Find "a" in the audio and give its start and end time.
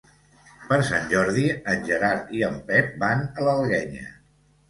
3.41-3.47